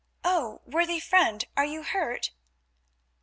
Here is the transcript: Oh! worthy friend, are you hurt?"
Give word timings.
Oh! 0.23 0.61
worthy 0.65 0.99
friend, 0.99 1.45
are 1.55 1.63
you 1.63 1.83
hurt?" 1.83 2.31